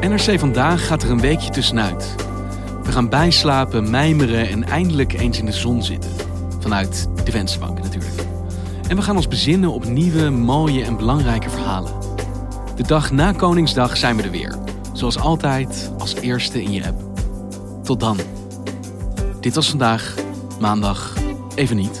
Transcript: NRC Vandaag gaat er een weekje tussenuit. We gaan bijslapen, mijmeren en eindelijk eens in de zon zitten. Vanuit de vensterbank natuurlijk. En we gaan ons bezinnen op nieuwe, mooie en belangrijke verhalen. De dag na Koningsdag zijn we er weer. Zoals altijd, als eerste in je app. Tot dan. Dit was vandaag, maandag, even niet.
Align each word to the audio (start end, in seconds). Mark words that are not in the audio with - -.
NRC 0.00 0.38
Vandaag 0.38 0.86
gaat 0.86 1.02
er 1.02 1.10
een 1.10 1.20
weekje 1.20 1.50
tussenuit. 1.50 2.14
We 2.82 2.92
gaan 2.92 3.08
bijslapen, 3.08 3.90
mijmeren 3.90 4.48
en 4.48 4.64
eindelijk 4.64 5.12
eens 5.12 5.38
in 5.38 5.44
de 5.44 5.52
zon 5.52 5.82
zitten. 5.82 6.10
Vanuit 6.58 7.08
de 7.24 7.30
vensterbank 7.30 7.82
natuurlijk. 7.82 8.14
En 8.88 8.96
we 8.96 9.02
gaan 9.02 9.16
ons 9.16 9.28
bezinnen 9.28 9.72
op 9.72 9.84
nieuwe, 9.84 10.30
mooie 10.30 10.84
en 10.84 10.96
belangrijke 10.96 11.50
verhalen. 11.50 11.92
De 12.76 12.82
dag 12.82 13.10
na 13.10 13.32
Koningsdag 13.32 13.96
zijn 13.96 14.16
we 14.16 14.22
er 14.22 14.30
weer. 14.30 14.58
Zoals 14.92 15.18
altijd, 15.18 15.92
als 15.98 16.14
eerste 16.14 16.62
in 16.62 16.72
je 16.72 16.86
app. 16.86 17.02
Tot 17.82 18.00
dan. 18.00 18.18
Dit 19.40 19.54
was 19.54 19.68
vandaag, 19.68 20.14
maandag, 20.60 21.14
even 21.54 21.76
niet. 21.76 22.00